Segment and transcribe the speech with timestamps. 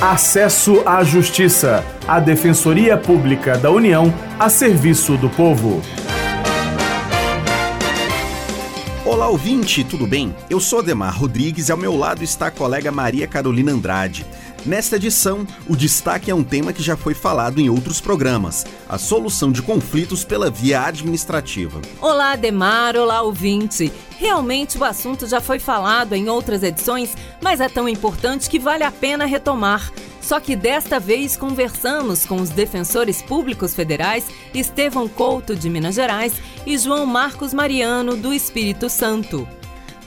[0.00, 5.80] Acesso à Justiça, a Defensoria Pública da União a serviço do povo.
[9.06, 10.36] Olá, ouvinte, tudo bem?
[10.50, 14.26] Eu sou Ademar Rodrigues e ao meu lado está a colega Maria Carolina Andrade.
[14.66, 18.98] Nesta edição, o destaque é um tema que já foi falado em outros programas: a
[18.98, 21.80] solução de conflitos pela via administrativa.
[22.00, 23.92] Olá, Ademar, olá, ouvinte.
[24.18, 28.82] Realmente o assunto já foi falado em outras edições, mas é tão importante que vale
[28.82, 29.92] a pena retomar.
[30.20, 36.34] Só que desta vez conversamos com os defensores públicos federais Estevão Couto, de Minas Gerais,
[36.66, 39.46] e João Marcos Mariano, do Espírito Santo.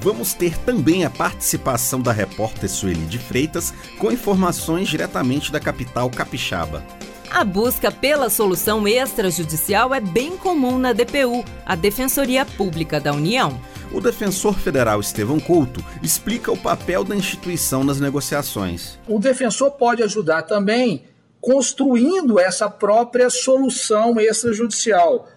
[0.00, 6.10] Vamos ter também a participação da repórter Sueli de Freitas com informações diretamente da capital
[6.10, 6.84] capixaba.
[7.30, 13.60] A busca pela solução extrajudicial é bem comum na DPU, a Defensoria Pública da União.
[13.92, 18.98] O defensor federal Estevão Couto explica o papel da instituição nas negociações.
[19.08, 21.04] O defensor pode ajudar também
[21.40, 25.28] construindo essa própria solução extrajudicial.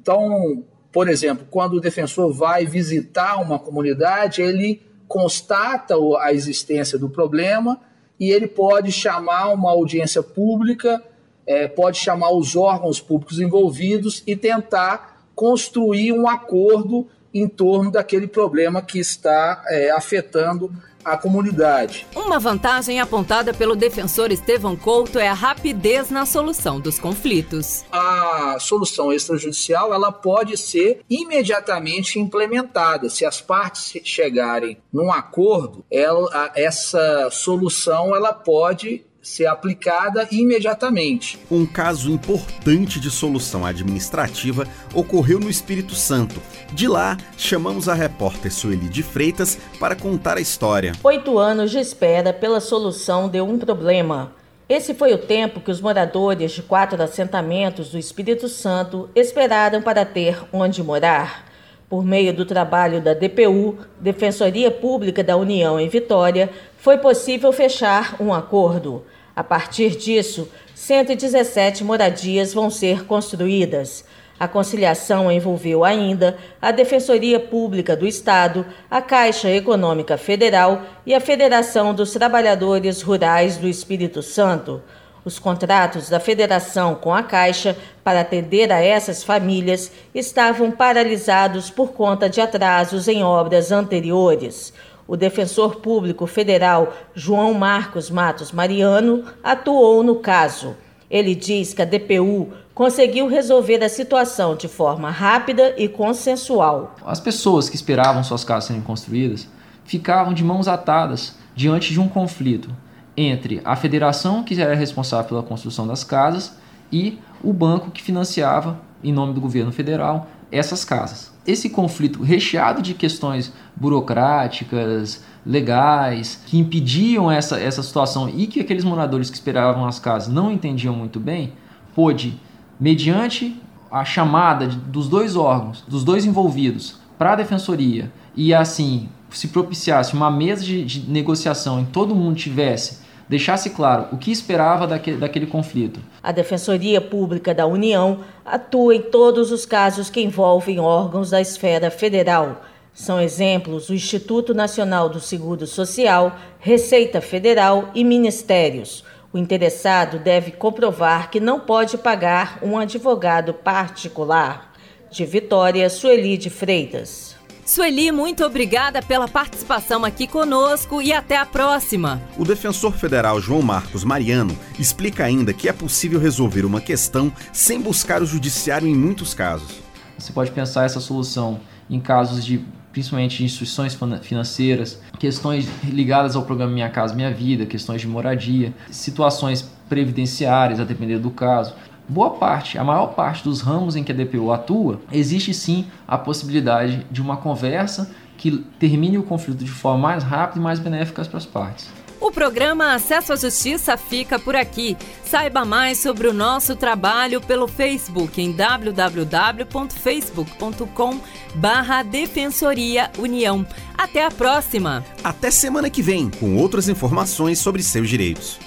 [0.00, 7.08] Então, por exemplo, quando o defensor vai visitar uma comunidade, ele constata a existência do
[7.08, 7.80] problema
[8.20, 11.02] e ele pode chamar uma audiência pública,
[11.46, 18.26] é, pode chamar os órgãos públicos envolvidos e tentar construir um acordo em torno daquele
[18.26, 20.70] problema que está é, afetando
[21.04, 22.06] a comunidade.
[22.14, 27.84] Uma vantagem apontada pelo defensor Estevão Couto é a rapidez na solução dos conflitos.
[27.90, 33.08] A solução extrajudicial ela pode ser imediatamente implementada.
[33.08, 41.38] Se as partes chegarem num acordo, ela, essa solução ela pode ser aplicada imediatamente.
[41.48, 46.42] Um caso importante de solução administrativa ocorreu no Espírito Santo.
[46.72, 50.92] De lá, chamamos a repórter Sueli de Freitas para contar a história.
[51.04, 54.32] Oito anos de espera pela solução de um problema.
[54.68, 60.04] Esse foi o tempo que os moradores de quatro assentamentos do Espírito Santo esperaram para
[60.04, 61.51] ter onde morar.
[61.92, 66.48] Por meio do trabalho da DPU, Defensoria Pública da União em Vitória,
[66.78, 69.04] foi possível fechar um acordo.
[69.36, 74.06] A partir disso, 117 moradias vão ser construídas.
[74.40, 81.20] A conciliação envolveu ainda a Defensoria Pública do Estado, a Caixa Econômica Federal e a
[81.20, 84.80] Federação dos Trabalhadores Rurais do Espírito Santo.
[85.24, 91.92] Os contratos da federação com a Caixa para atender a essas famílias estavam paralisados por
[91.92, 94.72] conta de atrasos em obras anteriores.
[95.06, 100.74] O defensor público federal João Marcos Matos Mariano atuou no caso.
[101.08, 106.96] Ele diz que a DPU conseguiu resolver a situação de forma rápida e consensual.
[107.06, 109.46] As pessoas que esperavam suas casas serem construídas
[109.84, 112.70] ficavam de mãos atadas diante de um conflito
[113.16, 116.56] entre a federação, que era responsável pela construção das casas,
[116.90, 121.32] e o banco que financiava, em nome do governo federal, essas casas.
[121.46, 128.84] Esse conflito recheado de questões burocráticas, legais, que impediam essa, essa situação e que aqueles
[128.84, 131.54] moradores que esperavam as casas não entendiam muito bem,
[131.94, 132.38] pôde,
[132.78, 139.08] mediante a chamada de, dos dois órgãos, dos dois envolvidos, para a defensoria e assim
[139.30, 144.30] se propiciasse uma mesa de, de negociação em todo mundo tivesse deixasse claro o que
[144.30, 146.00] esperava daquele, daquele conflito.
[146.22, 151.90] A Defensoria Pública da União atua em todos os casos que envolvem órgãos da esfera
[151.90, 152.62] federal.
[152.94, 159.04] São exemplos o Instituto Nacional do Seguro Social, Receita Federal e Ministérios.
[159.32, 164.74] O interessado deve comprovar que não pode pagar um advogado particular.
[165.10, 167.34] De Vitória, Sueli de Freitas.
[167.64, 172.20] Sueli, muito obrigada pela participação aqui conosco e até a próxima.
[172.36, 177.80] O defensor federal João Marcos Mariano explica ainda que é possível resolver uma questão sem
[177.80, 179.80] buscar o judiciário em muitos casos.
[180.18, 186.42] Você pode pensar essa solução em casos de principalmente de instituições financeiras, questões ligadas ao
[186.42, 191.74] programa Minha Casa Minha Vida, questões de moradia, situações previdenciárias, a depender do caso
[192.08, 196.18] boa parte, a maior parte dos ramos em que a DPO atua, existe sim a
[196.18, 201.24] possibilidade de uma conversa que termine o conflito de forma mais rápida e mais benéfica
[201.24, 202.02] para as partes.
[202.22, 204.96] O programa Acesso à Justiça fica por aqui.
[205.24, 211.20] Saiba mais sobre o nosso trabalho pelo Facebook em www.facebook.com
[211.56, 213.66] barra Defensoria União.
[213.98, 215.04] Até a próxima!
[215.24, 218.60] Até semana que vem, com outras informações sobre seus direitos.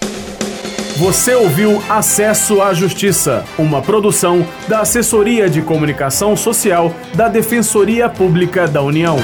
[0.97, 8.65] Você ouviu Acesso à Justiça, uma produção da Assessoria de Comunicação Social da Defensoria Pública
[8.65, 9.17] da União.